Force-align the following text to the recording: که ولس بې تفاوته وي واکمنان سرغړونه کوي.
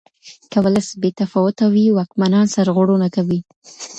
که 0.51 0.57
ولس 0.65 0.87
بې 1.01 1.09
تفاوته 1.21 1.65
وي 1.73 1.85
واکمنان 1.97 2.45
سرغړونه 2.55 3.07
کوي. 3.15 3.39